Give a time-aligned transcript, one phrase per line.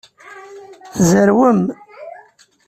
[0.93, 1.61] Tzerwem.